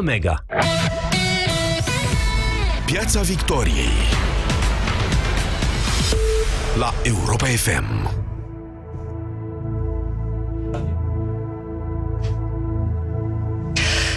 [0.00, 0.44] Mega.
[2.86, 3.88] Piața Victoriei
[6.78, 8.10] la Europa FM.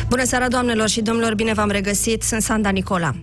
[0.07, 3.13] Bună seara, doamnelor și domnilor, bine v-am regăsit, sunt Sanda Nicola.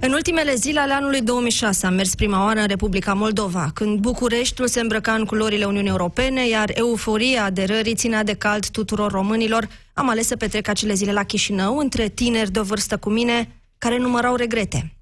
[0.00, 4.68] În ultimele zile ale anului 2006 am mers prima oară în Republica Moldova, când Bucureștiul
[4.68, 9.68] se îmbrăca în culorile Uniunii Europene, iar euforia aderării ținea de cald tuturor românilor.
[9.94, 13.62] Am ales să petrec acele zile la Chișinău, între tineri de o vârstă cu mine,
[13.78, 14.92] care numărau regrete.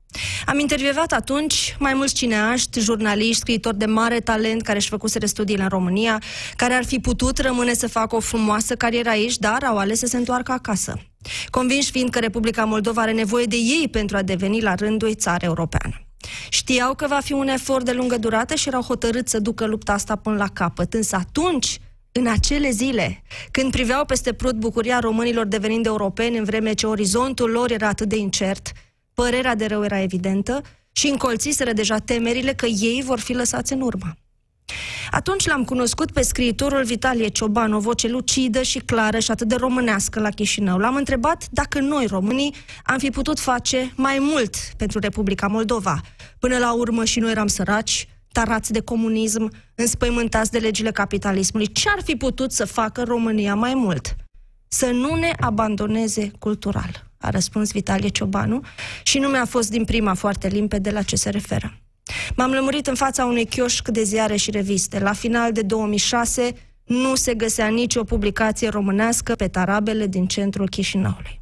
[0.46, 5.62] Am intervievat atunci mai mulți cineaști, jurnaliști, scriitori de mare talent care își făcuseră studiile
[5.62, 6.22] în România,
[6.56, 10.06] care ar fi putut rămâne să facă o frumoasă carieră aici, dar au ales să
[10.06, 11.00] se întoarcă acasă.
[11.50, 15.44] Convinși fiind că Republica Moldova are nevoie de ei pentru a deveni la rândul țară
[15.44, 16.00] europeană.
[16.48, 19.92] Știau că va fi un efort de lungă durată și erau hotărâți să ducă lupta
[19.92, 20.94] asta până la capăt.
[20.94, 21.78] Însă atunci,
[22.12, 27.50] în acele zile, când priveau peste prut bucuria românilor devenind europeni în vreme ce orizontul
[27.50, 28.72] lor era atât de incert,
[29.14, 33.80] părerea de rău era evidentă și încolțiseră deja temerile că ei vor fi lăsați în
[33.80, 34.16] urmă.
[35.16, 39.54] Atunci l-am cunoscut pe scriitorul Vitalie Cioban, o voce lucidă și clară și atât de
[39.54, 40.78] românească la Chișinău.
[40.78, 46.00] L-am întrebat dacă noi, românii, am fi putut face mai mult pentru Republica Moldova.
[46.38, 51.72] Până la urmă și noi eram săraci, tarați de comunism, înspăimântați de legile capitalismului.
[51.72, 54.16] Ce ar fi putut să facă România mai mult?
[54.68, 58.60] Să nu ne abandoneze cultural, a răspuns Vitalie Ciobanu
[59.02, 61.80] și nu mi-a fost din prima foarte limpede la ce se referă.
[62.36, 64.98] M-am lămurit în fața unui chioșc de ziare și reviste.
[64.98, 66.52] La final de 2006
[66.84, 71.40] nu se găsea nicio publicație românească pe tarabele din centrul Chișinăului.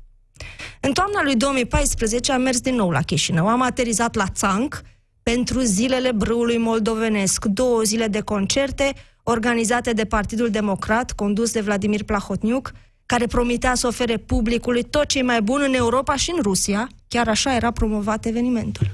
[0.81, 3.49] În toamna lui 2014 am mers din nou la Chișinău.
[3.49, 4.83] Am aterizat la Țanc
[5.23, 7.45] pentru zilele brâului moldovenesc.
[7.45, 8.93] Două zile de concerte
[9.23, 12.73] organizate de Partidul Democrat, condus de Vladimir Plahotniuc,
[13.07, 16.89] care promitea să ofere publicului tot ce e mai bun în Europa și în Rusia.
[17.09, 18.87] Chiar așa era promovat evenimentul.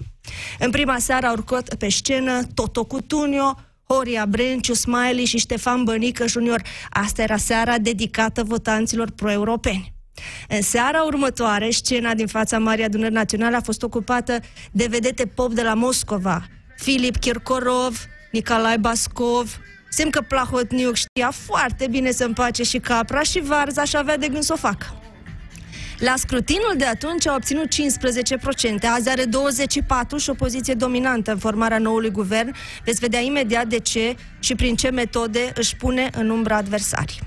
[0.58, 3.56] În prima seară au urcat pe scenă Toto Cutunio,
[3.88, 6.62] Horia Brenciu, Smiley și Ștefan Bănică Junior.
[6.90, 9.92] Asta era seara dedicată votanților pro-europeni.
[10.48, 14.40] În seara următoare, scena din fața Marii Adunări Naționale a fost ocupată
[14.70, 16.46] de vedete pop de la Moscova.
[16.76, 17.98] Filip Kirkorov,
[18.32, 19.58] Nicolae Bascov,
[19.88, 24.28] semn că Plahotniuc știa foarte bine să împace și capra și varza și avea de
[24.28, 24.86] gând să o facă.
[26.00, 27.68] La scrutinul de atunci a obținut 15%,
[28.94, 32.54] azi are 24 și o poziție dominantă în formarea noului guvern.
[32.84, 37.18] Veți vedea imediat de ce și prin ce metode își pune în umbra adversarii.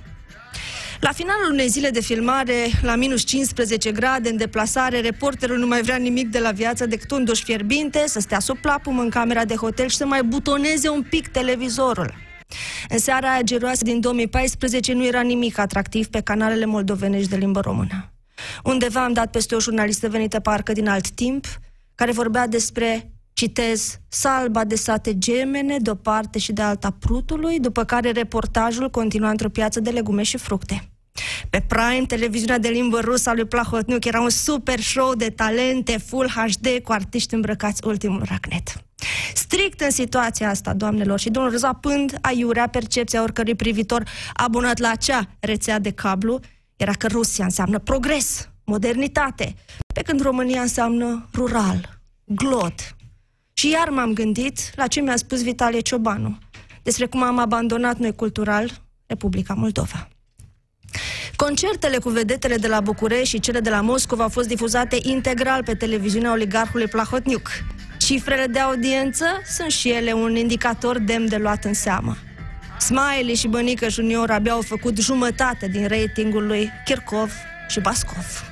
[1.00, 5.82] La finalul unei zile de filmare, la minus 15 grade, în deplasare, reporterul nu mai
[5.82, 9.46] vrea nimic de la viață decât un duș fierbinte, să stea sub plapum în camera
[9.46, 12.14] de hotel și să mai butoneze un pic televizorul.
[12.90, 17.60] În seara aia geroasă din 2014 nu era nimic atractiv pe canalele moldovenești de limbă
[17.60, 18.08] română.
[18.64, 21.46] Undeva am dat peste o jurnalistă venită parcă din alt timp,
[21.96, 27.60] care vorbea despre, citez, salba de sate gemene de o parte și de alta prutului,
[27.60, 30.88] după care reportajul continua într-o piață de legume și fructe.
[31.50, 35.98] Pe Prime, televiziunea de limbă rusă a lui Plahotniuc era un super show de talente,
[35.98, 38.84] full HD, cu artiști îmbrăcați ultimul racnet.
[39.34, 45.28] Strict în situația asta, doamnelor și domnilor, zapând aiurea percepția oricărui privitor abonat la acea
[45.40, 46.40] rețea de cablu,
[46.78, 49.56] era că Rusia înseamnă progres, modernitate,
[49.94, 52.96] pe când România înseamnă rural, glot.
[53.54, 56.38] Și iar m-am gândit la ce mi-a spus Vitalie Ciobanu
[56.84, 60.08] despre cum am abandonat noi cultural Republica Moldova.
[61.36, 65.64] Concertele cu vedetele de la București și cele de la Moscova au fost difuzate integral
[65.64, 67.50] pe televiziunea oligarhului Plahotniuc.
[67.98, 69.26] Cifrele de audiență
[69.58, 72.16] sunt și ele un indicator demn de luat în seamă.
[72.80, 77.32] Smiley și Bănică Junior abia au făcut jumătate din ratingul lui Kirkov
[77.68, 78.44] și Bascov.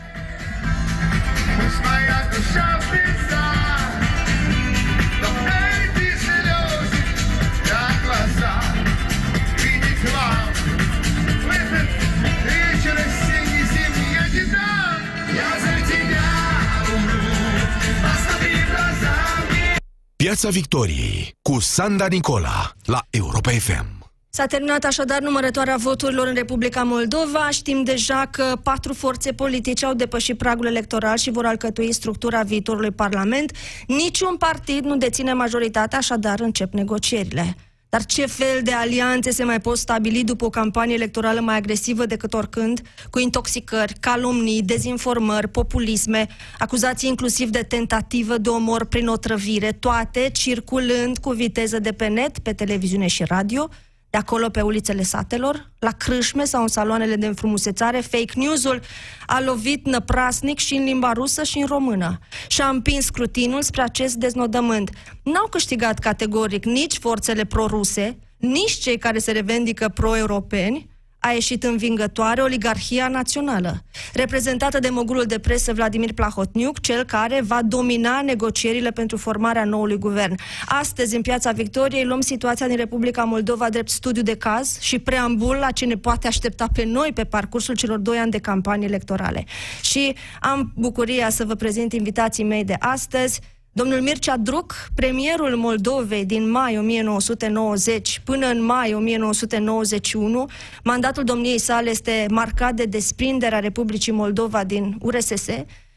[20.16, 24.01] Piața Victoriei cu Sanda Nicola la Europa FM.
[24.34, 27.50] S-a terminat așadar numărătoarea voturilor în Republica Moldova.
[27.50, 32.92] Știm deja că patru forțe politice au depășit pragul electoral și vor alcătui structura viitorului
[32.92, 33.52] Parlament.
[33.88, 37.56] Niciun partid nu deține majoritatea, așadar încep negocierile.
[37.90, 42.06] Dar ce fel de alianțe se mai pot stabili după o campanie electorală mai agresivă
[42.06, 46.28] decât oricând, cu intoxicări, calomnii, dezinformări, populisme,
[46.60, 52.40] acuzații inclusiv de tentativă de omor prin otrăvire, toate circulând cu viteză de pe net,
[52.40, 53.70] pe televiziune și radio,
[54.12, 58.82] de acolo pe ulițele satelor, la crâșme sau în saloanele de înfrumusețare, fake news-ul
[59.26, 63.82] a lovit năprasnic și în limba rusă și în română și a împins scrutinul spre
[63.82, 64.90] acest deznodământ.
[65.24, 70.90] N-au câștigat categoric nici forțele pro-ruse, nici cei care se revendică pro-europeni,
[71.24, 73.84] a ieșit învingătoare oligarhia națională,
[74.14, 79.98] reprezentată de mogulul de presă Vladimir Plahotniuc, cel care va domina negocierile pentru formarea noului
[79.98, 80.36] guvern.
[80.66, 85.56] Astăzi, în Piața Victoriei, luăm situația din Republica Moldova drept studiu de caz și preambul
[85.56, 89.46] la ce ne poate aștepta pe noi pe parcursul celor doi ani de campanie electorale.
[89.82, 93.40] Și am bucuria să vă prezint invitații mei de astăzi,
[93.74, 100.50] Domnul Mircea Druc, premierul Moldovei din mai 1990 până în mai 1991,
[100.84, 105.46] mandatul domniei sale este marcat de desprinderea Republicii Moldova din URSS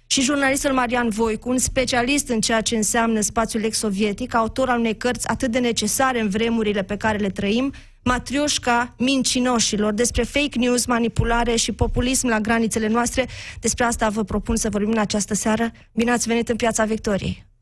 [0.06, 4.97] și jurnalistul Marian Voicu, un specialist în ceea ce înseamnă spațiul ex-sovietic, autor al unei
[4.97, 7.73] cărți atât de necesare în vremurile pe care le trăim,
[8.05, 13.27] Matrioșca mincinoșilor, despre fake news, manipulare și populism la granițele noastre.
[13.61, 15.70] Despre asta vă propun să vorbim în această seară.
[15.93, 17.54] Bine ați venit în Piața Victoriei!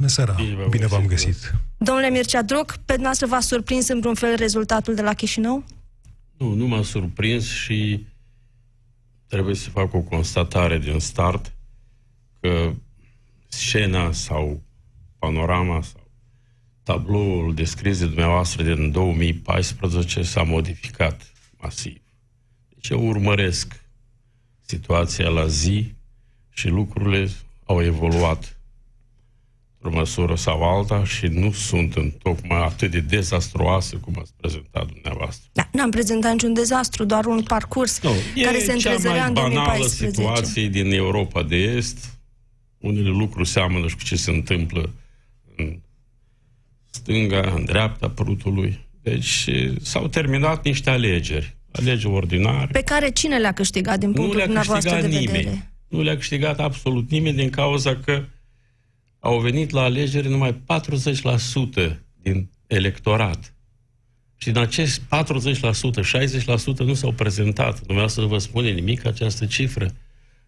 [0.00, 0.32] Bună seara!
[0.32, 1.54] Bine, Bine v-am găsit!
[1.78, 5.64] Domnule Mircea Droc, pe noastră v-a surprins în vreun fel rezultatul de la Chișinău?
[6.36, 8.06] Nu, nu m-a surprins și
[9.26, 11.52] trebuie să fac o constatare din start
[12.40, 12.72] că
[13.48, 14.62] scena sau
[15.18, 16.10] panorama sau
[16.82, 22.00] tabloul descris de dumneavoastră din 2014 s-a modificat masiv.
[22.68, 23.84] Deci eu urmăresc
[24.60, 25.94] situația la zi
[26.50, 27.30] și lucrurile
[27.64, 28.59] au evoluat
[29.82, 34.86] într-o măsură sau alta și nu sunt în tocmai atât de dezastruoase cum ați prezentat
[34.86, 35.48] dumneavoastră.
[35.52, 38.10] Da, n-am prezentat niciun dezastru, doar un parcurs nu,
[38.42, 40.20] care se întrezărea în 2014.
[40.20, 42.18] situație din Europa de Est.
[42.78, 44.90] Unele lucruri seamănă și cu ce se întâmplă
[45.56, 45.80] în
[46.90, 48.88] stânga, în dreapta prutului.
[49.02, 49.48] Deci
[49.82, 51.56] s-au terminat niște alegeri.
[51.72, 52.68] Alegeri ordinare.
[52.72, 55.26] Pe care cine le-a câștigat din punctul dumneavoastră de nimeni.
[55.26, 55.72] vedere?
[55.88, 58.24] Nu le-a câștigat absolut nimeni din cauza că
[59.20, 60.62] au venit la alegeri numai
[61.92, 63.54] 40% din electorat.
[64.36, 65.04] Și din acest 40%,
[66.74, 67.86] 60% nu s-au prezentat.
[67.86, 69.94] Nu vreau să vă spune nimic această cifră.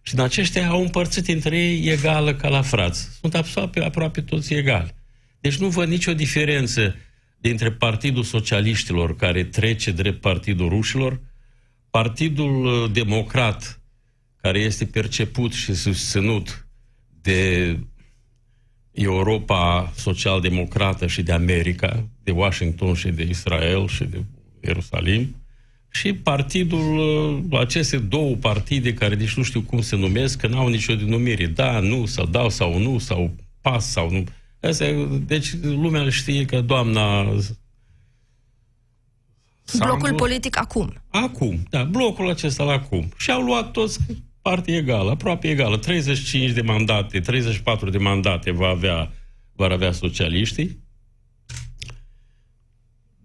[0.02, 3.08] Și din aceștia au împărțit între ei egală ca la frați.
[3.20, 4.94] Sunt aproape, aproape toți egali.
[5.40, 6.96] Deci nu văd nicio diferență
[7.38, 11.20] dintre Partidul Socialiștilor, care trece drept Partidul Rușilor,
[11.90, 13.80] Partidul uh, Democrat,
[14.40, 16.66] care este perceput și susținut
[17.20, 17.78] de
[18.92, 24.24] Europa social-democrată și de America, de Washington și de Israel și de
[24.60, 25.36] Ierusalim,
[25.90, 26.98] și partidul,
[27.50, 31.46] uh, aceste două partide care nici nu știu cum se numesc, că n-au nicio denumire,
[31.46, 33.30] da, nu, sau dau sau nu, sau
[33.60, 34.24] pas sau nu.
[34.60, 34.84] Asta,
[35.26, 37.24] deci lumea știe că doamna
[39.64, 40.92] Sandu, Blocul politic acum.
[41.08, 43.08] Acum, da, blocul acesta la acum.
[43.16, 43.98] Și au luat toți
[44.42, 45.76] partie egală, aproape egală.
[45.76, 49.12] 35 de mandate, 34 de mandate va avea,
[49.52, 50.80] va avea socialiștii.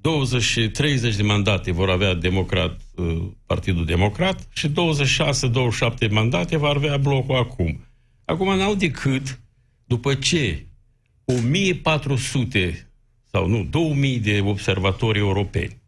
[0.02, 4.72] 20 și 30 de mandate vor avea democrat, uh, Partidul Democrat și 26-27
[6.10, 7.86] mandate va avea blocul acum.
[8.26, 9.40] Acum n-au decât,
[9.86, 10.66] după ce
[11.26, 12.92] 1400
[13.32, 15.82] sau nu, 2000 de observatori europeni,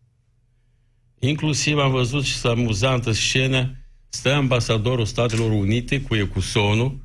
[1.19, 3.78] inclusiv am văzut și amuzantă scenă
[4.09, 6.97] stă ambasadorul Statelor Unite cu Ecusonul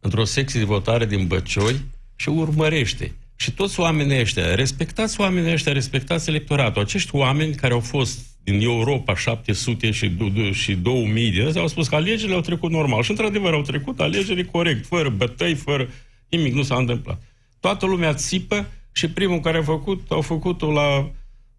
[0.00, 1.80] într-o secție de votare din Băcioi
[2.16, 3.14] și urmărește.
[3.36, 6.82] Și toți oamenii ăștia, respectați oamenii ăștia, respectați electoratul.
[6.82, 10.16] Acești oameni care au fost din Europa 700 și,
[10.52, 13.02] și 2000 de au spus că alegerile au trecut normal.
[13.02, 15.88] Și într-adevăr au trecut alegerile corect, fără bătăi, fără
[16.28, 17.22] nimic, nu s-a întâmplat.
[17.60, 21.10] Toată lumea țipă și primul care a făcut, au făcut-o la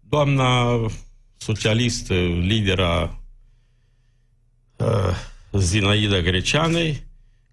[0.08, 0.80] doamna
[1.36, 3.21] socialistă, lidera uh,
[5.52, 7.02] Zinaida Greceanei,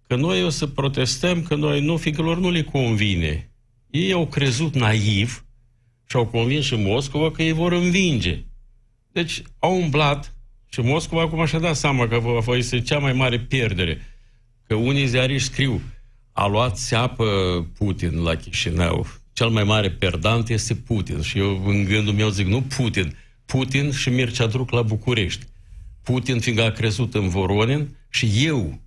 [0.08, 3.52] că noi o să protestăm, că noi nu, fiindcă lor nu le convine.
[3.90, 5.46] Ei au crezut naiv
[6.10, 8.44] și au convins și Moscova că ei vor învinge.
[9.12, 10.36] Deci au umblat
[10.70, 14.02] și Moscova acum și-a dat seama că va fi cea mai mare pierdere.
[14.68, 15.82] Că unii ziariști scriu,
[16.32, 17.26] a luat seapă
[17.78, 19.08] Putin la Chișinău.
[19.34, 21.22] Cel mai mare perdant este Putin.
[21.22, 25.46] Și eu în gândul meu zic, nu Putin, Putin și Mircea Druc la București.
[26.10, 28.82] Putin fiindcă a crezut în Voronin și eu,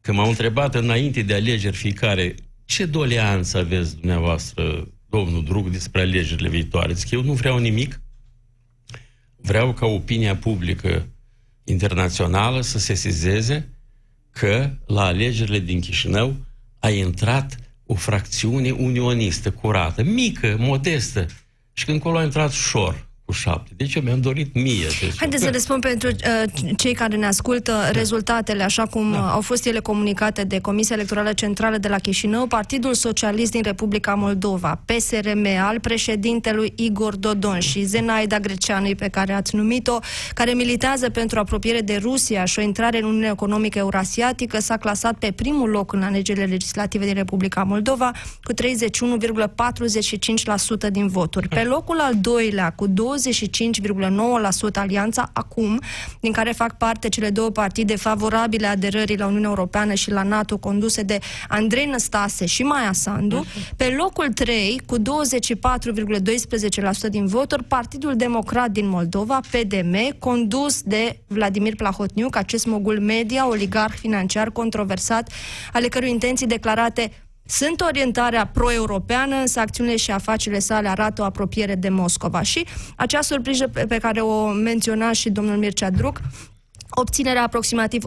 [0.00, 6.48] când m-au întrebat înainte de alegeri fiecare, ce doleanță aveți dumneavoastră, domnul Drug, despre alegerile
[6.48, 6.92] viitoare?
[6.92, 8.00] Zic, eu nu vreau nimic.
[9.36, 11.08] Vreau ca opinia publică
[11.64, 13.68] internațională să se sizeze
[14.30, 16.36] că la alegerile din Chișinău
[16.78, 21.26] a intrat o fracțiune unionistă curată, mică, modestă.
[21.72, 23.70] Și când acolo a intrat Șor, cu șapte.
[23.76, 24.86] Deci eu mi-am dorit mie.
[25.16, 26.14] Haideți să le spun pentru uh,
[26.76, 27.90] cei care ne ascultă da.
[27.90, 29.32] rezultatele, așa cum da.
[29.32, 34.14] au fost ele comunicate de Comisia Electorală Centrală de la Chișinău, Partidul Socialist din Republica
[34.14, 39.98] Moldova, PSRM, al președintelui Igor Dodon și Zenaida Greceanui, pe care ați numit-o,
[40.34, 45.18] care militează pentru apropiere de Rusia și o intrare în Uniunea Economică Eurasiatică, s-a clasat
[45.18, 48.10] pe primul loc în alegerile legislative din Republica Moldova
[48.42, 51.48] cu 31,45% din voturi.
[51.48, 55.80] Pe locul al doilea, cu 20 25,9% alianța acum,
[56.20, 60.56] din care fac parte cele două partide favorabile aderării la Uniunea Europeană și la NATO,
[60.56, 61.18] conduse de
[61.48, 63.46] Andrei Năstase și Maia Sandu.
[63.76, 65.02] Pe locul 3, cu 24,12%
[67.10, 73.94] din voturi, Partidul Democrat din Moldova, PDM, condus de Vladimir Plahotniuc, acest mogul media, oligarh
[73.98, 75.30] financiar controversat,
[75.72, 77.10] ale cărui intenții declarate
[77.46, 82.42] sunt orientarea pro-europeană, însă acțiunile și afacerile sale arată o apropiere de Moscova.
[82.42, 86.20] Și acea surpriză pe care o menționa și domnul Mircea Druc,
[86.90, 88.04] obținerea aproximativ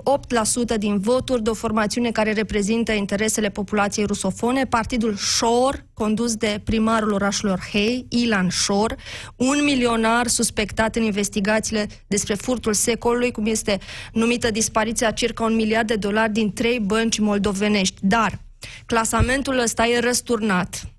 [0.76, 6.62] 8% din voturi de o formațiune care reprezintă interesele populației rusofone, partidul Shor, condus de
[6.64, 8.96] primarul orașului Orhei, Ilan Shor,
[9.36, 13.80] un milionar suspectat în investigațiile despre furtul secolului, cum este
[14.14, 17.96] numită dispariția circa un miliard de dolari din trei bănci moldovenești.
[18.02, 18.40] Dar
[18.86, 20.90] Clasamentul ăsta e răsturnat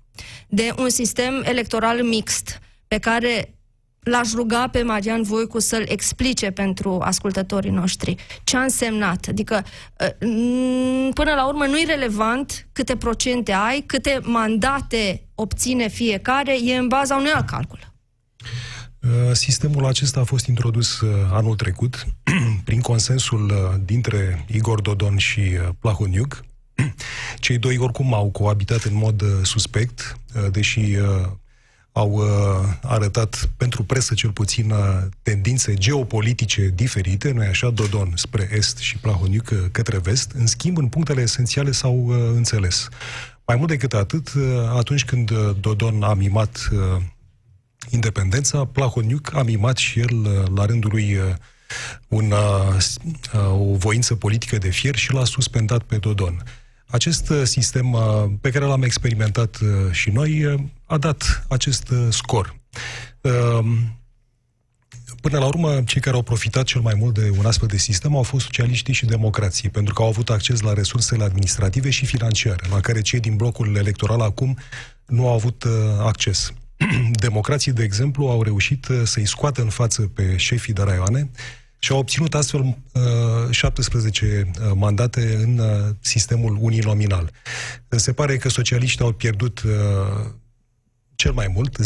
[0.47, 3.55] de un sistem electoral mixt pe care
[4.03, 8.15] l-aș ruga pe Marian Voicu să-l explice pentru ascultătorii noștri.
[8.43, 9.25] Ce a însemnat?
[9.29, 9.63] Adică,
[9.99, 10.07] ă,
[11.13, 16.87] până la urmă, nu e relevant câte procente ai, câte mandate obține fiecare, e în
[16.87, 17.79] baza unui alt calcul.
[19.29, 22.05] Ă, sistemul acesta a fost introdus ă, anul trecut
[22.65, 23.53] prin consensul
[23.85, 25.41] dintre Igor Dodon și
[25.79, 26.43] Plahoniuc,
[27.39, 31.27] cei doi oricum au coabitat în mod uh, suspect, uh, deși uh,
[31.93, 32.21] au
[32.81, 34.73] arătat pentru presă cel puțin
[35.21, 40.31] tendințe geopolitice diferite, nu așa, Dodon spre est și Plahoniuc către vest.
[40.31, 42.89] În schimb, în punctele esențiale s-au înțeles.
[43.45, 44.31] Mai mult decât atât,
[44.77, 46.69] atunci când Dodon a mimat
[47.89, 51.19] independența, Plahoniuc a mimat și el, la rândul lui,
[52.07, 52.77] una,
[53.51, 56.43] o voință politică de fier și l-a suspendat pe Dodon.
[56.91, 58.01] Acest uh, sistem uh,
[58.41, 62.55] pe care l-am experimentat uh, și noi a dat acest scor.
[63.21, 63.99] Um,
[65.21, 68.15] până la urmă, cei care au profitat cel mai mult de un astfel de sistem
[68.15, 72.67] au fost socialiștii și democrații, pentru că au avut acces la resursele administrative și financiare,
[72.69, 74.57] la care cei din blocul electoral acum
[75.05, 75.65] nu au avut
[75.99, 76.53] acces.
[77.11, 81.29] Democrații, de exemplu, au reușit să-i scoată în față pe șefii de raioane,
[81.83, 87.31] și au obținut astfel uh, 17 uh, mandate în uh, sistemul uninominal.
[87.89, 89.71] Se pare că socialiștii au pierdut uh,
[91.15, 91.77] cel mai mult,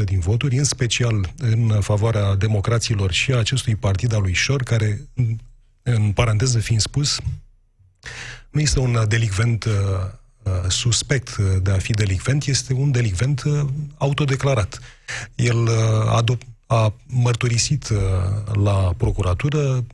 [0.00, 4.62] 10-15% din voturi, în special în favoarea democraților și a acestui partid al lui Șor,
[4.62, 5.36] care, în,
[5.82, 7.18] în paranteză fiind spus,
[8.50, 9.72] nu este un delicvent uh,
[10.42, 13.60] uh suspect de a fi delicvent, este un delicvent uh,
[13.96, 14.80] autodeclarat.
[15.34, 17.98] El uh, adop- a mărturisit uh,
[18.54, 19.84] la procuratură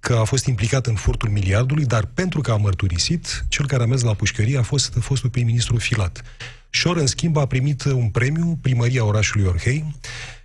[0.00, 3.86] că a fost implicat în furtul miliardului, dar pentru că a mărturisit, cel care a
[3.86, 6.22] mers la pușcărie a fost fostul prim-ministru Filat.
[6.70, 10.35] Șor, în schimb, a primit un premiu, primăria orașului Orhei, Uh,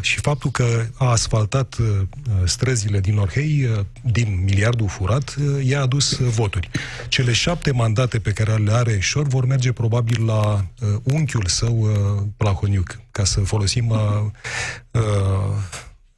[0.00, 1.86] și faptul că a asfaltat uh,
[2.44, 6.70] străzile din Orhei uh, din miliardul furat i-a adus voturi.
[7.08, 10.66] Cele șapte mandate pe care le are Șor vor merge probabil la
[11.02, 11.88] unchiul său
[12.36, 13.92] Plahoniuc, ca să folosim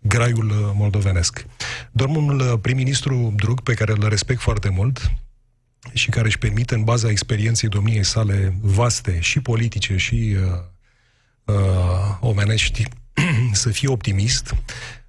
[0.01, 1.47] graiul moldovenesc.
[1.93, 5.13] Domnul prim-ministru Drug, pe care îl respect foarte mult,
[5.93, 10.61] și care își permite, în baza experienței domniei sale vaste, și politice, și uh,
[11.49, 12.85] uh, omenești,
[13.53, 14.55] să fie optimist.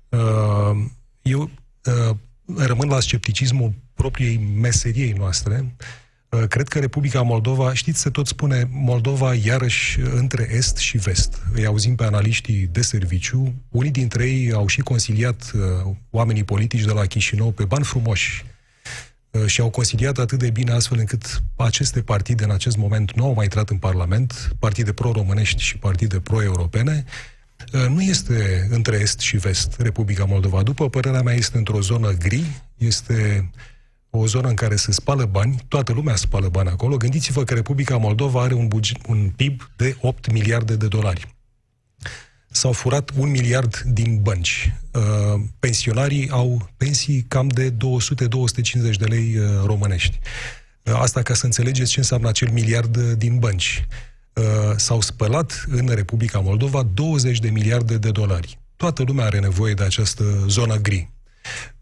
[0.10, 0.78] Uh,
[1.22, 2.16] eu uh,
[2.56, 5.76] rămân la scepticismul propriei meseriei noastre.
[6.30, 11.42] Uh, cred că Republica Moldova, știți, se tot spune Moldova iarăși între est și vest.
[11.54, 13.54] Îi auzim pe analiștii de serviciu.
[13.70, 15.52] Unii dintre ei au și consiliat
[16.10, 18.46] oamenii politici de la Chișinău pe bani frumoși
[19.46, 23.34] și au consiliat atât de bine astfel încât aceste partide în acest moment nu au
[23.34, 27.06] mai intrat în Parlament, partide pro-românești și partide pro-europene,
[27.74, 30.64] Uh, nu este între Est și Vest Republica Moldova.
[30.64, 32.44] După părerea mea, este într-o zonă gri,
[32.78, 33.50] este
[34.10, 36.98] o zonă în care se spală bani, toată lumea spală bani acolo.
[36.98, 41.36] Gândiți-vă că Republica Moldova are un, buget, un PIB de 8 miliarde de dolari.
[42.52, 44.74] S-au furat un miliard din bănci.
[44.94, 47.76] Uh, pensionarii au pensii cam de 200-250
[49.00, 50.20] de lei uh, românești.
[50.84, 53.86] Asta ca să înțelegeți ce înseamnă acel miliard din bănci.
[54.34, 54.44] uh,
[54.76, 58.60] s-au spălat în Republica Moldova 20 de miliarde de dolari.
[58.76, 61.10] Toată lumea are nevoie de această zonă gri.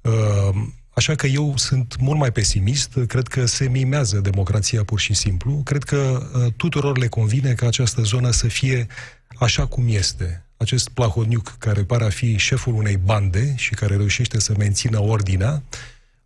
[0.02, 0.50] Uh,
[0.98, 5.62] Așa că eu sunt mult mai pesimist, cred că se mimează democrația pur și simplu,
[5.64, 8.88] cred că uh, tuturor le convine ca această zonă să fie
[9.36, 10.47] așa cum este.
[10.58, 15.64] Acest Plahoniuc, care pare a fi șeful unei bande și care reușește să mențină ordinea,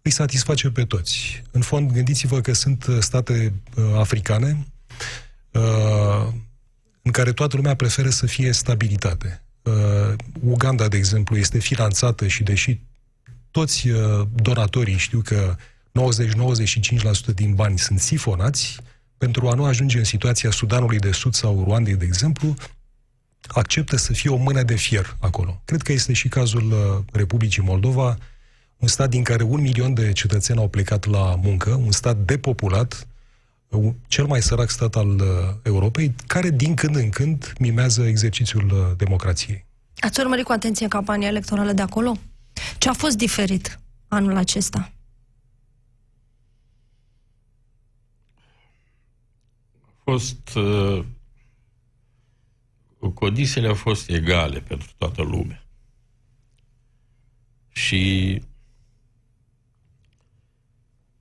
[0.02, 1.44] îi satisface pe toți.
[1.52, 4.68] În fond, gândiți-vă că sunt uh, state uh, africane
[5.52, 6.28] uh,
[7.02, 9.44] în care toată lumea preferă să fie stabilitate.
[9.62, 12.80] Uh, Uganda, de exemplu, este finanțată și deși
[13.52, 15.56] toți uh, donatorii știu că
[17.32, 18.78] 90-95% din bani sunt sifonați,
[19.18, 22.54] pentru a nu ajunge în situația Sudanului de Sud sau Ruandei, de exemplu,
[23.48, 25.62] acceptă să fie o mână de fier acolo.
[25.66, 28.18] Cred că este și cazul uh, Republicii Moldova,
[28.78, 33.08] un stat din care un milion de cetățeni au plecat la muncă, un stat depopulat,
[33.68, 35.22] uh, cel mai sărac stat al
[35.64, 39.66] Europei, care din când în când mimează exercițiul democrației.
[40.00, 42.18] Ați urmărit cu atenție campania electorală de acolo?
[42.78, 44.92] Ce a fost diferit anul acesta?
[49.86, 50.56] A fost...
[50.56, 51.04] Uh,
[53.10, 55.64] codisele au fost egale pentru toată lumea.
[57.70, 58.42] Și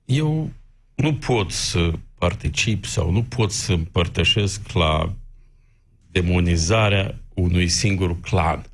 [0.05, 0.51] eu
[0.95, 5.15] nu pot să particip sau nu pot să împărtășesc la
[6.11, 8.65] demonizarea unui singur clan.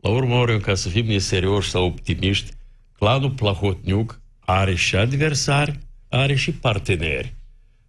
[0.00, 2.50] La urmă ori, ca să fim neserioși sau optimiști,
[2.92, 5.78] clanul Plahotniuc are și adversari,
[6.08, 7.34] are și parteneri.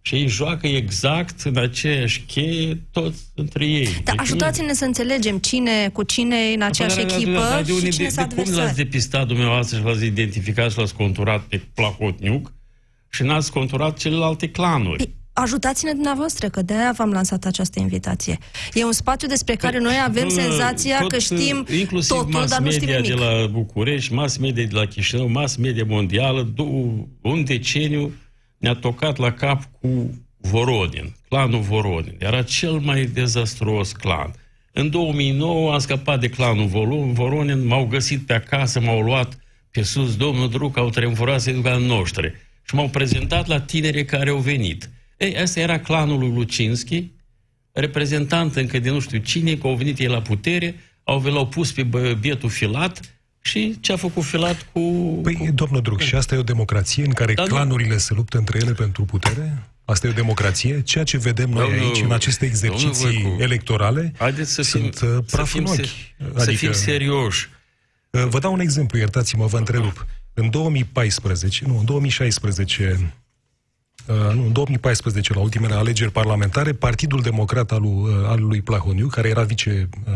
[0.04, 3.84] Și ei joacă exact în aceeași cheie toți între ei.
[3.84, 4.72] Dar deci ajutați-ne nu...
[4.72, 8.08] să înțelegem cine cu cine e în aceeași dar, echipă dar, dar, de și cine
[8.14, 12.52] de, de cum l-ați depistat dumneavoastră și l-ați identificat și l-ați conturat pe Plahotniuc
[13.08, 14.96] și n-ați conturat celelalte clanuri?
[14.96, 18.38] Păi, ajutați-ne dumneavoastră, că de-aia v-am lansat această invitație.
[18.72, 22.50] E un spațiu despre care noi avem tot, senzația tot, că știm inclusiv totul, mass
[22.50, 23.18] dar nu media știm nimic.
[23.18, 26.54] de la București, mass media de la Chișinău, mass media mondială,
[27.22, 28.12] un deceniu
[28.62, 32.16] ne-a tocat la cap cu Vorodin, clanul Vorodin.
[32.18, 34.34] Era cel mai dezastruos clan.
[34.72, 36.66] În 2009 am scăpat de clanul
[37.12, 39.38] Voronin, m-au găsit pe acasă, m-au luat
[39.70, 42.34] pe sus, domnul Druc, au tremurat să ducă noștri.
[42.62, 44.90] Și m-au prezentat la tineri care au venit.
[45.16, 47.10] Ei, asta era clanul lui Lucinski,
[47.72, 51.72] reprezentant încă de nu știu cine, că au venit ei la putere, au, l-au pus
[51.72, 51.82] pe
[52.20, 53.00] bietul filat
[53.42, 54.80] și ce a făcut filat cu...
[55.22, 55.50] Păi, cu...
[55.54, 57.98] domnul Druc, și asta e o democrație în care Dar clanurile nu...
[57.98, 59.62] se luptă între ele pentru putere?
[59.84, 60.82] Asta e o democrație?
[60.82, 63.42] Ceea ce vedem noi domnul, aici, în aceste exerciții cu...
[63.42, 65.78] electorale, Haideți să fim, sunt uh, praf să fim, în ochi.
[66.24, 67.48] Adică, să fim serioși.
[68.10, 70.06] Uh, vă dau un exemplu, iertați-mă, vă întrerup.
[70.34, 73.12] În 2014, nu, în 2016,
[74.06, 78.62] Uh, nu, în 2014, la ultimele alegeri parlamentare, Partidul Democrat al, lui, uh, al lui
[78.62, 80.12] Plahoniu, care era vice uh,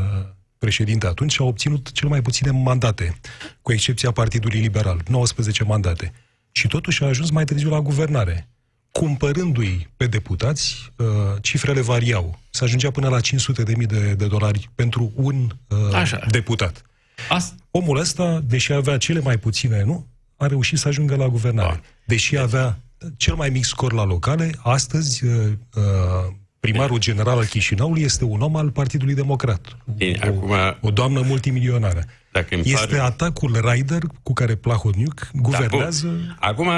[0.67, 3.19] președinte atunci, a obținut cel mai puține mandate,
[3.63, 6.13] cu excepția Partidului Liberal, 19 mandate.
[6.53, 8.49] Și totuși a ajuns mai târziu la guvernare.
[8.91, 10.93] Cumpărându-i pe deputați,
[11.41, 12.39] cifrele variau.
[12.51, 15.51] Se ajungea până la 500 de mii de, de dolari pentru un
[15.93, 16.21] Așa.
[16.31, 16.83] deputat.
[17.29, 17.55] Asta...
[17.71, 20.07] Omul ăsta, deși avea cele mai puține, nu?
[20.37, 21.75] A reușit să ajungă la guvernare.
[21.75, 21.81] Da.
[22.05, 22.79] Deși avea
[23.17, 24.51] cel mai mic scor la locale.
[24.63, 26.35] Astăzi, uh, uh,
[26.71, 29.77] primarul general al Chișinăului este un om al Partidului Democrat.
[29.97, 32.05] Bine, o, acum, o doamnă multimilionară.
[32.33, 32.99] Dacă este pare...
[32.99, 36.07] atacul Raider cu care Plahotniuc guvernează...
[36.07, 36.69] Da, acum,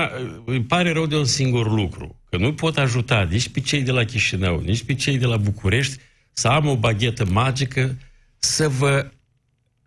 [0.45, 3.91] îmi pare rău de un singur lucru, că nu pot ajuta nici pe cei de
[3.91, 5.97] la Chișinău, nici pe cei de la București
[6.33, 7.97] să am o baghetă magică
[8.39, 9.11] să vă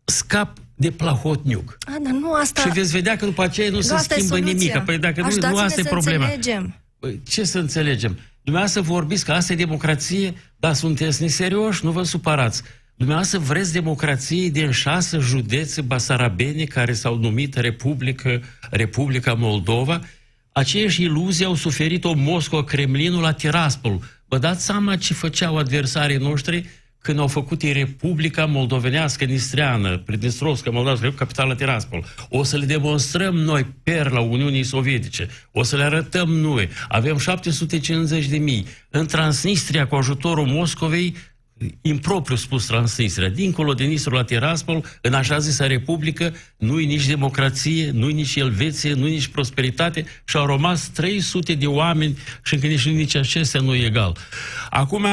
[0.06, 1.78] scap de plahotniuc.
[1.86, 2.62] A, dar nu asta...
[2.62, 4.78] Și veți vedea că după aceea nu, nu se schimbă nimic.
[4.78, 6.24] Păi dacă nu, nu asta e problema.
[6.24, 6.81] Înțelegem.
[7.02, 8.20] Păi, ce să înțelegem?
[8.42, 12.62] Dumneavoastră vorbiți că asta e democrație, dar sunteți neserioși, nu vă supărați.
[12.96, 20.02] Dumneavoastră vreți democrație din șase județe basarabene care s-au numit Republică, Republica Moldova?
[20.52, 24.02] Aceeași iluzie au suferit-o Moscova, Kremlinul la Tiraspol.
[24.28, 26.70] Vă dați seama ce făceau adversarii noștri
[27.02, 32.06] când au făcut Republica Moldovenească Nistreană, Pridnestrovska Moldavska, capitala Tiraspol.
[32.30, 36.70] O să le demonstrăm noi perla Uniunii Sovietice, o să le arătăm noi.
[36.88, 38.66] Avem 750 de mii.
[38.90, 41.16] În Transnistria, cu ajutorul Moscovei,
[41.82, 47.92] impropriu spus Transnistria, dincolo de Nistru la Tiraspol, în așa zisă Republică, nu-i nici democrație,
[47.92, 52.88] nu-i nici Elveție, nu-i nici prosperitate și au rămas 300 de oameni și încă nici,
[52.88, 54.18] nici acestea nu e egal.
[54.70, 55.06] Acum,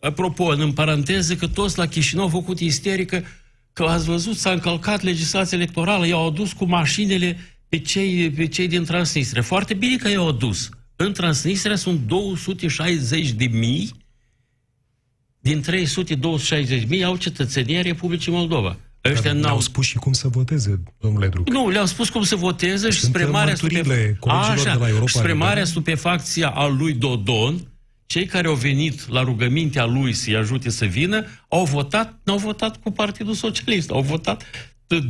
[0.00, 3.24] apropo, în paranteză, că toți la Chișinău au făcut isterică
[3.72, 8.68] că ați văzut, s-a încălcat legislația electorală, i-au adus cu mașinile pe cei, pe cei
[8.68, 9.42] din Transnistria.
[9.42, 10.68] Foarte bine că i-au adus.
[10.96, 13.92] În Transnistria sunt 260 de mii
[15.40, 18.76] din 360 mii au cetățenia Republicii Moldova.
[19.04, 19.52] Ăștia n-au...
[19.52, 21.48] au spus și cum să voteze, domnule Druc.
[21.48, 23.88] Nu, le-au spus cum să voteze și spre marea, stupef...
[24.26, 27.60] Așa, de la Europa spre marea stupefacție a lui Dodon,
[28.06, 32.76] cei care au venit la rugămintea lui să-i ajute să vină, au votat, n-au votat
[32.76, 34.42] cu Partidul Socialist, au votat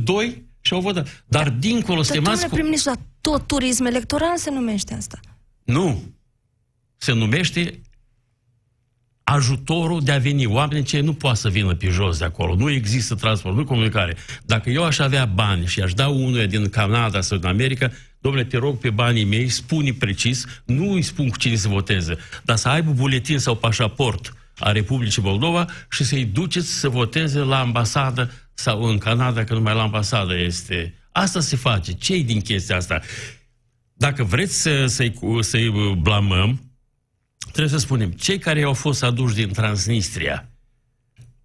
[0.03, 1.23] doi și au votat.
[1.27, 2.41] Dar dincolo, stimați...
[2.41, 5.19] Dar, prim-ministru, tot turism electoral se numește asta.
[5.63, 6.03] Nu.
[6.97, 7.81] Se numește
[9.23, 10.45] ajutorul de a veni.
[10.45, 12.55] Oamenii ce nu poate să vină pe jos de acolo.
[12.55, 14.17] Nu există transport, nu comunicare.
[14.45, 17.91] Dacă eu aș avea bani și aș da unuia din Canada sau din America,
[18.27, 22.17] domnule, te rog pe banii mei, spune precis, nu îi spun cu cine să voteze,
[22.43, 27.59] dar să aibă buletin sau pașaport a Republicii Moldova și să-i duceți să voteze la
[27.59, 30.93] ambasadă sau în Canada, că numai la ambasadă este.
[31.11, 31.91] Asta se face.
[31.91, 33.01] ce din chestia asta?
[33.93, 36.71] Dacă vreți să, să-i, să-i blamăm,
[37.51, 40.49] trebuie să spunem, cei care au fost aduși din Transnistria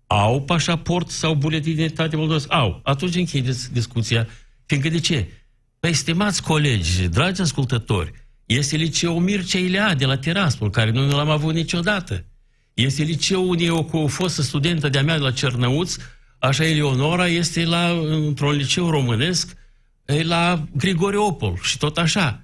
[0.06, 2.52] au pașaport sau buletin de identitate moldovesc?
[2.52, 2.80] Au.
[2.82, 4.28] Atunci închideți discuția.
[4.66, 5.28] Fiindcă de ce?
[5.82, 8.12] Păi, stimați colegi, dragi ascultători,
[8.46, 12.24] este liceul Mircea Ilea de la Tiraspol, care nu l-am avut niciodată.
[12.74, 15.96] Este liceul unde eu cu o fostă studentă de-a mea de la Cernăuț,
[16.38, 19.56] așa Eleonora, este la, într-un liceu românesc,
[20.04, 22.42] la Grigoriopol și tot așa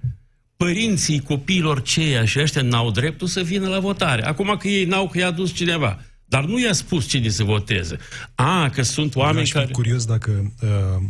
[0.56, 4.24] părinții copiilor ceia și ăștia n-au dreptul să vină la votare.
[4.26, 6.02] Acum că ei n-au, că i-a dus cineva.
[6.24, 7.98] Dar nu i-a spus cine să voteze.
[8.34, 9.66] A, că sunt oameni care...
[9.72, 10.52] curios dacă...
[10.62, 11.02] Uh...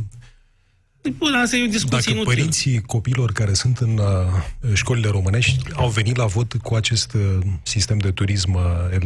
[1.17, 5.89] Bun, asta e o discuție Dacă părinții copiilor care sunt în uh, școlile românești au
[5.89, 9.01] venit la vot cu acest uh, sistem de turism uh,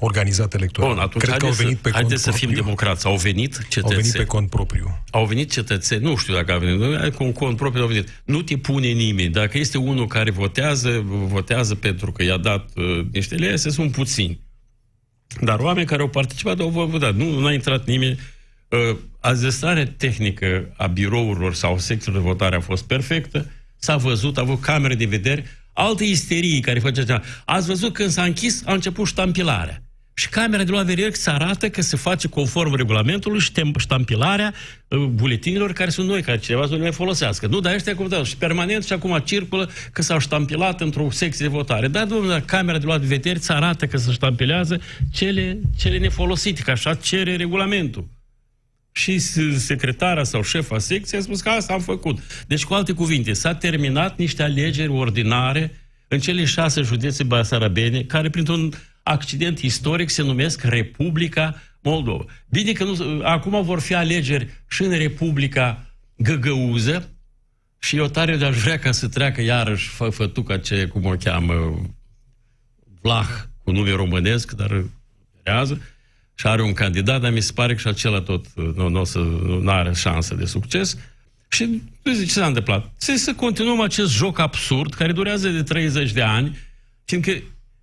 [0.00, 0.90] organizat electoral.
[0.90, 2.48] Bun, atunci Cred că au venit pe cont să propriu.
[2.48, 3.06] fim democrați.
[3.06, 3.94] Au venit cetățeni.
[3.94, 5.02] Au venit pe cont propriu.
[5.10, 6.02] Au venit cetățeni.
[6.02, 7.14] Nu știu dacă au venit.
[7.14, 8.22] Cu un cont propriu au venit.
[8.24, 9.28] Nu te pune nimeni.
[9.28, 13.92] Dacă este unul care votează, votează pentru că i-a dat uh, niște lei, să sunt
[13.92, 14.40] puțini.
[15.40, 17.14] Dar oameni care au participat au votat.
[17.14, 18.18] Nu, nu a intrat nimeni.
[18.74, 23.50] Uh, azestarea tehnică a birourilor sau secțiilor de votare a fost perfectă.
[23.76, 25.44] S-a văzut, a avut camere de vedere.
[25.72, 27.22] Altă isterie care făcea ceva.
[27.44, 29.82] Ați văzut când s-a închis, a început ștampilarea.
[30.16, 33.40] Și camera de la să arată că se face conform regulamentului
[33.78, 34.54] ștampilarea
[34.88, 37.46] uh, buletinilor care sunt noi, care cineva să nu le folosească.
[37.46, 38.24] Nu, dar ăștia cum dau.
[38.24, 41.88] Și permanent și acum circulă că s-au ștampilat într-o secție de votare.
[41.88, 44.80] Da, domnule, camera de luat vedere îți arată că se ștampilează
[45.12, 48.08] cele, cele nefolosite, că așa cere regulamentul.
[48.96, 49.18] Și
[49.58, 52.18] secretara sau șefa secției a spus că asta am făcut.
[52.46, 55.72] Deci, cu alte cuvinte, s-a terminat niște alegeri ordinare
[56.08, 62.24] în cele șase județe basarabene, care printr-un accident istoric se numesc Republica Moldova.
[62.48, 67.08] Bine că nu, acum vor fi alegeri și în Republica Găgăuză
[67.78, 71.82] și eu tare de-aș vrea ca să treacă iarăși fă, fătuca ce, cum o cheamă,
[73.00, 73.28] Vlah,
[73.62, 74.84] cu nume românesc, dar
[75.42, 75.80] rează,
[76.34, 79.18] și are un candidat, dar mi se pare că și acela tot nu, nu, să,
[79.60, 80.96] nu are șansă de succes.
[81.48, 82.92] Și ce s-a întâmplat?
[82.96, 86.58] Se să continuăm acest joc absurd care durează de 30 de ani,
[87.04, 87.32] fiindcă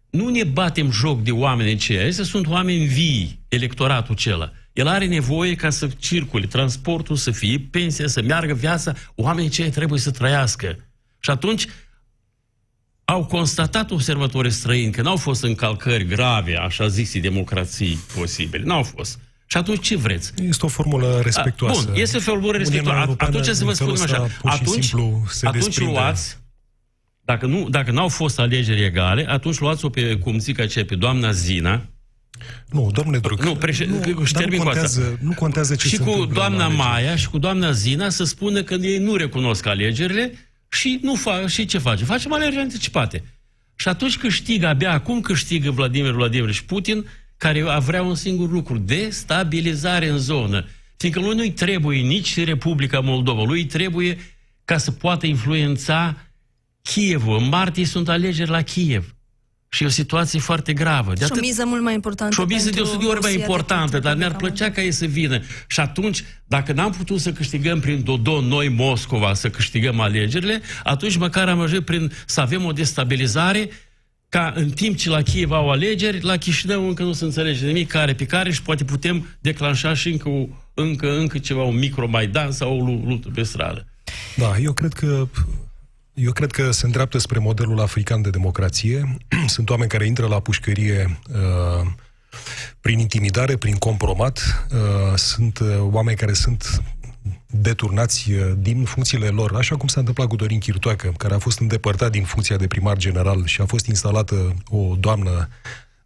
[0.10, 2.08] nu ne batem joc de oameni aceia.
[2.08, 4.52] Astea sunt oameni vii, electoratul acela.
[4.74, 8.94] El are nevoie ca să circule transportul, să fie pensia, să meargă viața.
[9.16, 10.78] Oamenii aceia trebuie să trăiască.
[11.20, 11.68] Și atunci
[13.12, 18.64] au constatat observatorii străini că n-au fost încalcări grave, așa zise, democrații posibile.
[18.64, 19.20] N-au fost.
[19.46, 20.34] Și atunci ce vreți?
[20.48, 21.86] Este o formulă respectuoasă.
[21.86, 23.16] Bun, este o formulă respectuoasă.
[23.18, 24.28] Atunci să vă spun așa.
[24.44, 24.94] Atunci,
[25.44, 26.38] atunci luați
[27.24, 31.32] dacă nu, dacă n-au fost alegeri egale, atunci luați-o pe, cum zic aceea, pe doamna
[31.32, 31.86] Zina,
[32.70, 33.88] nu, domnule Druc, nu, președ...
[33.88, 34.00] nu,
[34.50, 38.24] nu, contează, nu contează ce Și se cu doamna Maia și cu doamna Zina să
[38.24, 40.34] spună că ei nu recunosc alegerile
[40.72, 42.04] și nu fac și ce face?
[42.04, 43.24] Facem alegeri anticipate.
[43.76, 47.06] Și atunci câștigă, abia acum câștigă Vladimir Vladimir și Putin,
[47.38, 50.68] care vrea un singur lucru, destabilizare în zonă.
[50.98, 54.18] Fiindcă lui nu-i trebuie nici Republica Moldova, lui trebuie
[54.66, 56.18] ca să poată influența
[56.82, 57.38] Kievul.
[57.38, 59.16] În martie sunt alegeri la Kiev.
[59.74, 61.14] Și e o situație foarte gravă.
[61.14, 62.34] De și o miză mult mai importantă.
[62.34, 65.06] Și o miză de 100 de ori mai importantă, dar ne-ar plăcea ca ei să
[65.06, 65.42] vină.
[65.68, 71.18] Și atunci, dacă n-am putut să câștigăm prin Dodon, noi, Moscova, să câștigăm alegerile, atunci
[71.18, 73.70] măcar am ajuns prin să avem o destabilizare
[74.30, 77.88] ca în timp ce la Kiev au alegeri, la Chișinău încă nu se înțelege nimic
[77.88, 80.30] care pe care și poate putem declanșa și încă,
[80.74, 83.88] încă, încă ceva, un micro-Maidan sau o luptă pe stradă.
[84.36, 85.28] Da, eu cred că
[86.14, 89.18] eu cred că se îndreaptă spre modelul african de democrație.
[89.48, 91.88] Sunt oameni care intră la pușcărie uh,
[92.82, 94.68] prin intimidare, prin compromat.
[94.74, 96.84] Uh, sunt uh, oameni care sunt
[97.46, 101.60] deturnați uh, din funcțiile lor, așa cum s-a întâmplat cu Dorin Chirtoacă, care a fost
[101.60, 105.50] îndepărtat din funcția de primar general și a fost instalată o doamnă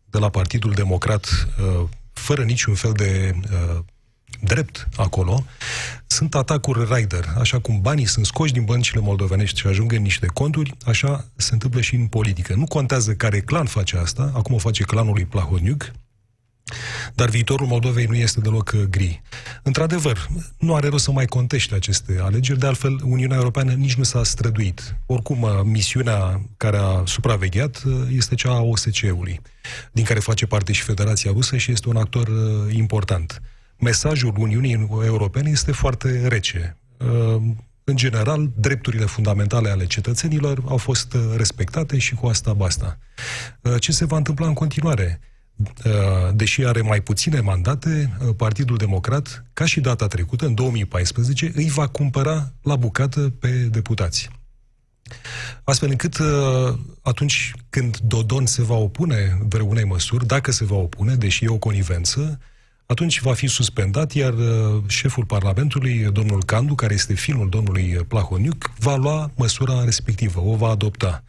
[0.09, 3.79] de la Partidul Democrat, uh, fără niciun fel de uh,
[4.45, 5.45] drept acolo,
[6.07, 7.25] sunt atacuri rider.
[7.39, 11.53] Așa cum banii sunt scoși din băncile moldovenești și ajung în niște conturi, așa se
[11.53, 12.53] întâmplă și în politică.
[12.55, 15.91] Nu contează care clan face asta, acum o face clanul lui Plahoniuc,
[17.13, 19.21] dar viitorul Moldovei nu este deloc uh, gri.
[19.63, 24.03] Într-adevăr, nu are rost să mai contește aceste alegeri, de altfel Uniunea Europeană nici nu
[24.03, 24.95] s-a străduit.
[25.05, 29.41] Oricum, uh, misiunea care a supravegheat uh, este cea a OSCE-ului,
[29.91, 32.29] din care face parte și Federația Rusă și este un actor
[32.69, 33.41] important.
[33.79, 36.77] Mesajul Uniunii Europene este foarte rece.
[37.83, 42.97] În general, drepturile fundamentale ale cetățenilor au fost respectate și cu asta basta.
[43.79, 45.19] Ce se va întâmpla în continuare?
[45.57, 51.51] Uh, deși are mai puține mandate, uh, Partidul Democrat, ca și data trecută, în 2014,
[51.55, 54.29] îi va cumpăra la bucată pe deputați.
[55.63, 61.15] Astfel încât uh, atunci când Dodon se va opune vreunei măsuri, dacă se va opune,
[61.15, 62.39] deși e o conivență,
[62.85, 64.33] atunci va fi suspendat, iar
[64.87, 70.69] șeful Parlamentului, domnul Candu, care este fiul domnului Plahoniuc, va lua măsura respectivă, o va
[70.69, 71.23] adopta.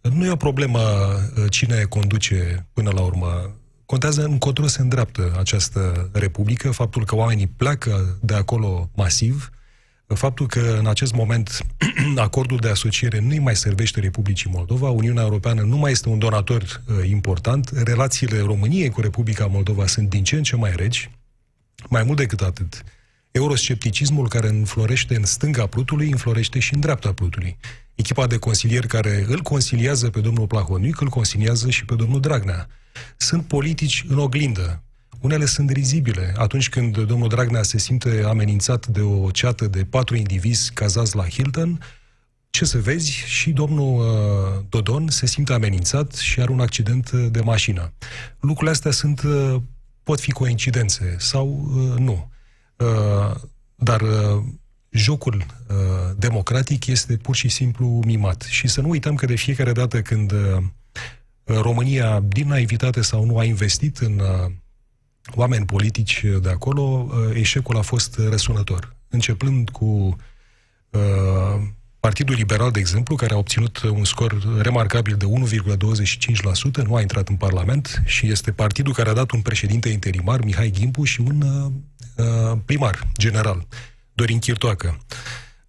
[0.00, 3.50] Nu e o problemă uh, cine conduce până la urmă.
[3.86, 9.50] Contează încotro se îndreaptă această republică, faptul că oamenii pleacă de acolo masiv,
[10.14, 11.66] faptul că în acest moment
[12.16, 16.62] acordul de asociere nu-i mai servește Republicii Moldova, Uniunea Europeană nu mai este un donator
[16.62, 21.10] uh, important, relațiile României cu Republica Moldova sunt din ce în ce mai regi,
[21.88, 22.82] mai mult decât atât.
[23.30, 27.56] Euroscepticismul care înflorește în stânga Plutului, înflorește și în dreapta Plutului
[27.94, 32.68] echipa de consilieri care îl consiliază pe domnul Plahoniuc, îl consiliază și pe domnul Dragnea.
[33.16, 34.82] Sunt politici în oglindă.
[35.24, 36.34] Unele sunt rizibile.
[36.36, 41.28] Atunci când domnul Dragnea se simte amenințat de o ceată de patru indivizi cazați la
[41.28, 41.80] Hilton,
[42.50, 47.40] ce să vezi, și domnul uh, Dodon se simte amenințat și are un accident de
[47.40, 47.92] mașină.
[48.40, 49.56] Lucrurile astea sunt, uh,
[50.02, 52.30] pot fi coincidențe sau uh, nu.
[52.76, 53.34] Uh,
[53.74, 54.42] dar uh,
[54.90, 55.76] jocul uh,
[56.16, 58.42] democratic este pur și simplu mimat.
[58.42, 60.56] Și să nu uităm că de fiecare dată când uh,
[61.44, 64.52] România, din naivitate sau nu, a investit în uh,
[65.34, 68.96] oameni politici de acolo, uh, eșecul a fost răsunător.
[69.08, 70.16] Începând cu
[70.90, 71.62] uh,
[72.04, 77.28] Partidul Liberal, de exemplu, care a obținut un scor remarcabil de 1,25%, nu a intrat
[77.28, 81.42] în Parlament și este partidul care a dat un președinte interimar, Mihai Gimpu, și un
[81.42, 81.72] uh,
[82.16, 83.66] uh primar general.
[84.12, 84.98] Dorin Chirtoacă.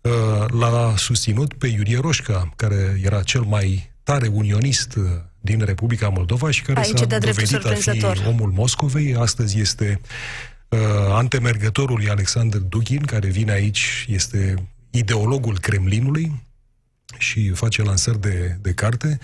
[0.01, 0.11] Uh,
[0.47, 5.03] l-a susținut pe Iurie Roșca, care era cel mai tare unionist uh,
[5.45, 9.15] din Republica Moldova și care Aici s-a dovedit a fi omul Moscovei.
[9.15, 10.01] Astăzi este
[10.69, 10.79] uh,
[11.09, 14.55] antemergătorul lui Alexander Dugin, care vine aici, este
[14.89, 16.43] ideologul Kremlinului
[17.17, 19.19] și face lansări de, de carte.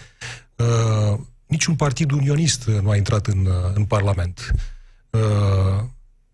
[0.56, 4.54] Uh, niciun partid unionist nu a intrat în, uh, în Parlament.
[5.10, 5.84] Uh,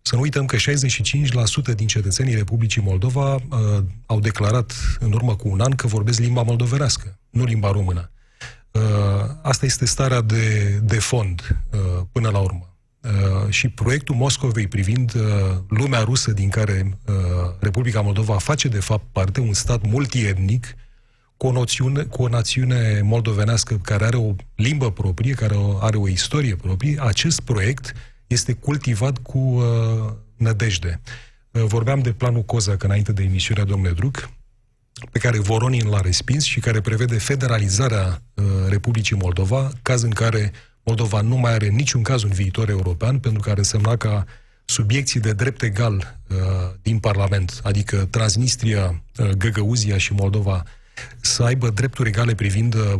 [0.02, 3.40] să nu uităm că 65% din cetățenii Republicii Moldova uh,
[4.06, 8.10] au declarat în urmă cu un an că vorbesc limba moldovenească, nu limba română.
[8.70, 8.82] Uh,
[9.42, 11.78] asta este starea de, de fond uh,
[12.12, 12.72] până la urmă.
[13.02, 15.22] Uh, și proiectul Moscovei privind uh,
[15.68, 17.14] lumea rusă din care uh,
[17.60, 20.74] Republica Moldova face de fapt parte, un stat multietnic,
[21.36, 26.08] cu o, noțiune, cu o națiune moldovenească care are o limbă proprie, care are o
[26.08, 27.92] istorie proprie, acest proiect
[28.26, 31.00] este cultivat cu uh, nădejde.
[31.50, 34.30] Uh, vorbeam de planul Cozac înainte de emisiunea domnule Druc,
[35.12, 40.52] pe care Voronin l-a respins și care prevede federalizarea uh, Republicii Moldova, caz în care
[40.82, 44.24] Moldova nu mai are niciun caz un viitor european, pentru că ar însemna ca
[44.64, 46.36] subiecții de drept egal uh,
[46.82, 50.62] din Parlament, adică Transnistria, uh, Găgăuzia și Moldova,
[51.20, 52.94] să aibă drepturi egale privind uh,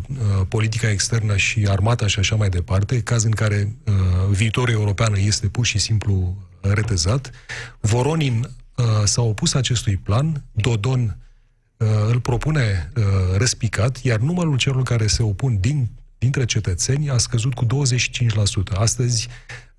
[0.49, 3.95] politica externă și armata și așa mai departe, caz în care uh,
[4.31, 7.31] viitorul european este pur și simplu retezat.
[7.81, 11.28] Voronin uh, s-a opus acestui plan, Dodon uh,
[12.09, 13.05] îl propune uh,
[13.37, 15.89] răspicat, iar numărul celor care se opun din,
[16.19, 17.69] dintre cetățeni a scăzut cu 25%.
[18.75, 19.29] Astăzi,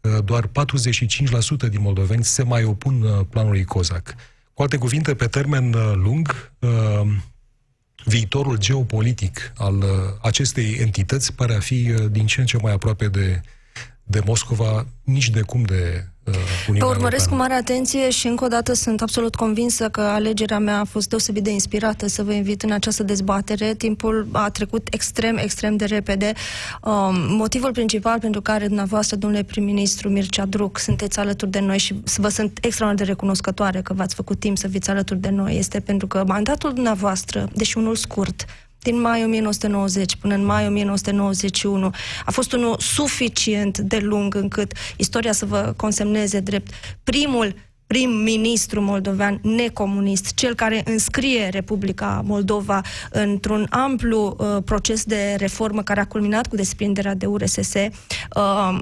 [0.01, 4.15] uh, doar 45% din moldoveni se mai opun uh, planului COZAC.
[4.53, 7.01] Cu alte cuvinte, pe termen uh, lung, uh,
[8.05, 9.85] viitorul geopolitic al uh,
[10.21, 13.41] acestei entități pare a fi uh, din ce în ce mai aproape de,
[14.03, 16.18] de Moscova, nici de cum de uh,
[16.67, 17.29] Uniunea Vă urmăresc Europeană.
[17.29, 21.09] cu mare atenție și încă o dată sunt absolut convinsă că alegerea mea a fost
[21.09, 23.73] deosebit de inspirată să vă invit în această dezbatere.
[23.73, 26.33] Timpul a trecut extrem, extrem de repede.
[26.83, 31.95] Um, motivul principal pentru care dumneavoastră, domnule prim-ministru Mircea Druc, sunteți alături de noi și
[32.17, 35.79] vă sunt extraordinar de recunoscătoare că v-ați făcut timp să fiți alături de noi este
[35.79, 38.45] pentru că mandatul dumneavoastră, deși unul scurt,
[38.79, 41.91] din mai 1990 până în mai 1991
[42.25, 47.55] a fost unul suficient de lung încât istoria să vă consemneze drept primul
[47.89, 55.99] prim-ministru moldovean necomunist, cel care înscrie Republica Moldova într-un amplu uh, proces de reformă care
[55.99, 57.73] a culminat cu desprinderea de URSS.
[57.73, 58.79] Uh,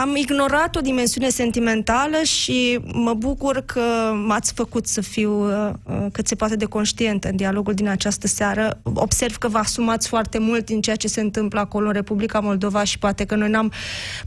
[0.00, 3.80] am ignorat o dimensiune sentimentală și mă bucur că
[4.26, 8.26] m-ați făcut să fiu uh, uh, cât se poate de conștientă în dialogul din această
[8.26, 8.80] seară.
[8.82, 12.84] Observ că vă asumați foarte mult din ceea ce se întâmplă acolo în Republica Moldova
[12.84, 13.72] și poate că noi n-am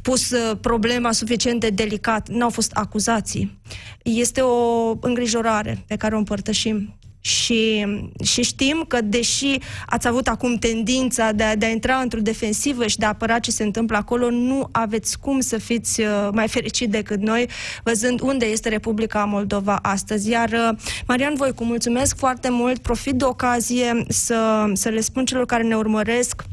[0.02, 2.30] pus uh, problema suficient de delicat.
[2.30, 3.58] N-au fost acuzații.
[4.04, 6.94] Este o îngrijorare pe care o împărtășim
[7.26, 7.86] și,
[8.24, 12.88] și știm că, deși ați avut acum tendința de a, de a intra într-o defensivă
[12.88, 16.48] și de a apăra ce se întâmplă acolo, nu aveți cum să fiți uh, mai
[16.48, 17.50] fericit decât noi,
[17.84, 20.30] văzând unde este Republica Moldova astăzi.
[20.30, 25.46] Iar, uh, Marian Voicu, mulțumesc foarte mult, profit de ocazie să, să le spun celor
[25.46, 26.44] care ne urmăresc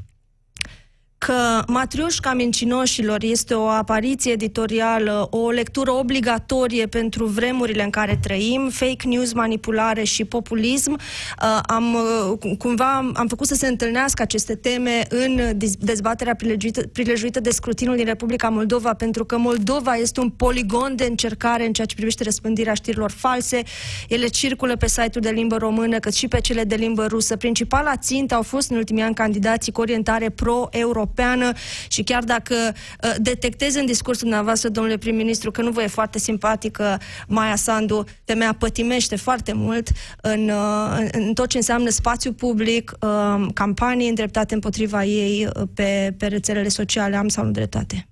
[1.26, 8.68] că Matriușca Mincinoșilor este o apariție editorială, o lectură obligatorie pentru vremurile în care trăim,
[8.72, 10.92] fake news, manipulare și populism.
[10.92, 15.40] Uh, am, uh, cumva am făcut să se întâlnească aceste teme în
[15.78, 21.04] dezbaterea prilejuită, prilejuită de scrutinul din Republica Moldova, pentru că Moldova este un poligon de
[21.04, 23.62] încercare în ceea ce privește răspândirea știrilor false.
[24.08, 27.36] Ele circulă pe site-ul de limbă română, cât și pe cele de limbă rusă.
[27.36, 31.52] Principala țintă au fost în ultimii ani candidații cu orientare pro-europeană europeană
[31.88, 36.18] și chiar dacă uh, detectez în discursul dumneavoastră, domnule prim-ministru, că nu vă e foarte
[36.18, 39.88] simpatică Maia Sandu, femeia pătimește foarte mult
[40.20, 45.62] în, uh, în, în tot ce înseamnă spațiu public, uh, campanii îndreptate împotriva ei uh,
[45.74, 47.16] pe, pe rețelele sociale.
[47.16, 48.08] Am sau nu dreptate?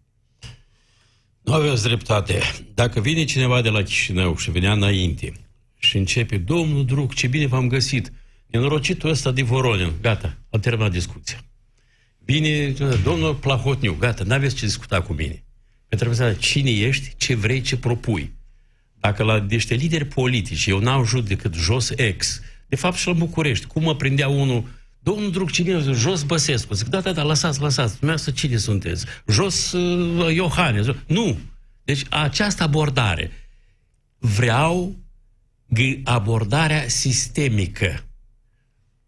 [1.43, 2.41] Nu aveți dreptate.
[2.75, 5.33] Dacă vine cineva de la Chișinău și venea înainte
[5.79, 8.13] și începe, domnul Druc, ce bine v-am găsit,
[8.47, 11.48] nenorocitul ăsta de Voronin, gata, a terminat discuția.
[12.33, 15.45] Bine, domnul Plahotniu, gata, n-aveți ce discuta cu mine.
[15.89, 18.33] Că trebuie să cine ești, ce vrei, ce propui.
[19.01, 23.13] Dacă la niște lideri politici eu n-am jut decât jos ex, de fapt și la
[23.13, 24.65] București, cum mă prindea unul,
[24.99, 26.75] domnul Druc, cine jos Băsescu?
[26.75, 29.05] Zic, da, da, da, lăsați, lăsați, dumneavoastră cine sunteți?
[29.27, 30.87] Jos uh, Iohannes?
[31.07, 31.39] Nu.
[31.85, 33.31] Deci această abordare.
[34.19, 34.97] Vreau
[36.05, 38.05] abordarea sistemică.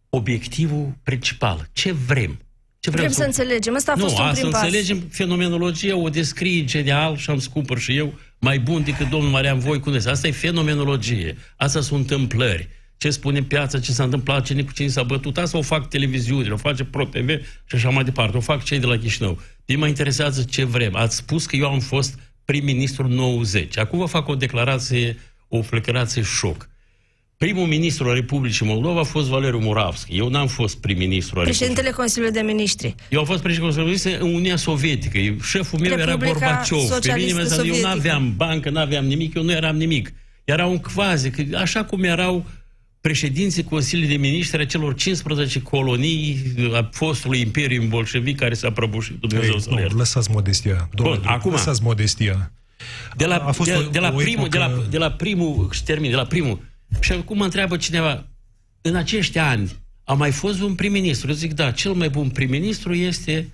[0.09, 1.69] Obiectivul principal.
[1.73, 2.39] Ce vrem?
[2.81, 3.21] Ce vrem, vrem să...
[3.21, 3.75] să înțelegem.
[3.75, 4.63] Asta a nu, fost un prim pas.
[4.63, 9.59] înțelegem fenomenologia, o descrie genial și am scupăr și eu mai bun decât domnul Marian
[9.59, 9.91] Voicu.
[10.07, 11.37] Asta e fenomenologie.
[11.57, 12.69] Asta sunt întâmplări.
[12.97, 15.39] Ce spune piața, ce s-a întâmplat, cine cu cine s-a bătut.
[15.39, 17.29] Asta o fac televiziunile, o face ProTV
[17.65, 18.37] și așa mai departe.
[18.37, 19.41] O fac cei de la Chișinău.
[19.65, 20.97] Pe mă interesează ce vrem.
[20.97, 23.79] Ați spus că eu am fost prim-ministru 90.
[23.79, 26.70] Acum vă fac o declarație, o declarație șoc.
[27.47, 30.17] Primul ministru al Republicii Moldova a fost Valeriu Muravski.
[30.17, 32.95] Eu n-am fost prim-ministru al Președintele Consiliului de Ministri.
[33.09, 35.19] Eu am fost președintele Consiliului de Ministri în Uniunea Sovietică.
[35.45, 36.89] Șeful meu Republica era Gorbaciov.
[36.89, 40.13] Pe mine mi eu nu aveam bancă, nu aveam nimic, eu nu eram nimic.
[40.45, 42.47] Era un quasi, așa cum erau
[43.01, 49.21] președinții Consiliului de Ministri a celor 15 colonii a fostului Imperiu Bolșevic care s-a prăbușit.
[49.21, 50.89] Dumnezeu Ei, să lăsați modestia.
[50.95, 52.53] Domnule, Bun, acum, lăsați modestia.
[53.17, 54.49] De la, a fost de, de, la primul, epocă...
[54.49, 56.69] de, la, de la primul, termin, de la primul
[57.01, 58.27] și acum mă întreabă cineva,
[58.81, 61.29] în acești ani a mai fost un prim-ministru?
[61.29, 63.53] Eu zic, da, cel mai bun prim-ministru este,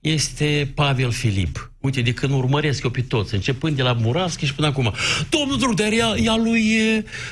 [0.00, 1.72] este Pavel Filip.
[1.80, 4.94] Uite, de când urmăresc eu pe toți, începând de la Muravski și până acum.
[5.30, 6.76] Domnul Druc, dar ea, ea lui,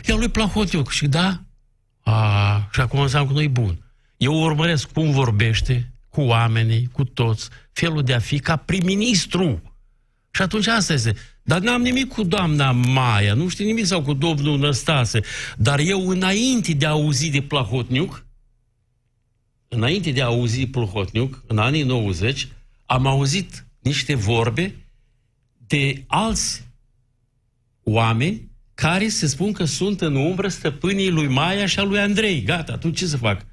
[0.05, 0.90] ea lui Plahotniuc.
[0.90, 1.40] Și da?
[2.00, 3.85] A, și acum înseamnă că nu e bun.
[4.16, 9.62] Eu urmăresc cum vorbește cu oamenii, cu toți, felul de a fi ca prim-ministru.
[10.31, 11.14] Și atunci asta este.
[11.50, 15.20] Dar n-am nimic cu doamna Maia, nu știu nimic sau cu domnul Năstase.
[15.56, 18.26] Dar eu, înainte de a auzi de Plahotniuc,
[19.68, 22.48] înainte de a auzi Plahotniuc, în anii 90,
[22.86, 24.74] am auzit niște vorbe
[25.66, 26.62] de alți
[27.82, 32.42] oameni care se spun că sunt în umbră stăpânii lui Maia și a lui Andrei.
[32.42, 33.46] Gata, atunci ce să fac?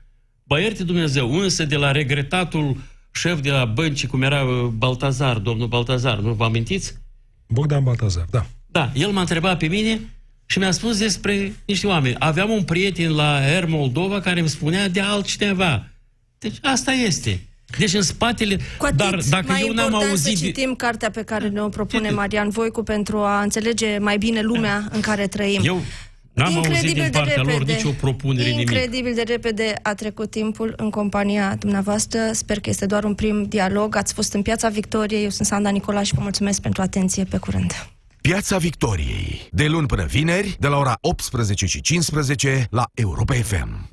[0.43, 2.77] Băierte Dumnezeu, însă de la regretatul
[3.11, 7.05] șef de la bănci, cum era uh, Baltazar, domnul Baltazar, nu vă amintiți?
[7.47, 8.45] Bogdan Baltazar, da.
[8.71, 9.99] Da, el m-a întrebat pe mine
[10.45, 12.15] și mi-a spus despre niște oameni.
[12.19, 15.87] Aveam un prieten la Air Moldova care îmi spunea de altcineva.
[16.39, 17.41] Deci asta este.
[17.77, 18.59] Deci în spatele...
[18.95, 20.37] dar dacă mai eu n-am auzit...
[20.37, 24.87] să citim cartea pe care ne-o propune Marian Voicu pentru a înțelege mai bine lumea
[24.91, 25.61] în care trăim.
[25.63, 25.81] Eu
[26.37, 29.15] N-am incredibil auzit din partea de repede, lor nicio propunere Incredibil nimic.
[29.15, 32.19] de repede a trecut timpul în compania dumneavoastră.
[32.31, 33.95] Sper că este doar un prim dialog.
[33.95, 35.23] Ați fost în Piața Victoriei.
[35.23, 37.23] Eu sunt Sanda Nicola și vă mulțumesc pentru atenție.
[37.23, 37.87] Pe curând.
[38.21, 39.47] Piața Victoriei.
[39.51, 43.89] De luni până vineri, de la ora 18 și 15 la Europa FM.